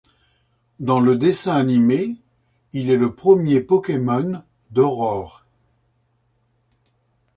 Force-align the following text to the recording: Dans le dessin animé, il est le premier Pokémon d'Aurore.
Dans 0.79 0.99
le 0.99 1.15
dessin 1.15 1.55
animé, 1.57 2.15
il 2.73 2.89
est 2.89 2.95
le 2.97 3.13
premier 3.13 3.61
Pokémon 3.61 4.41
d'Aurore. 4.71 5.45